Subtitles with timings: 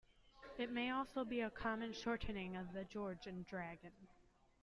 [0.57, 3.91] It may also be a common shortening of The George and Dragon.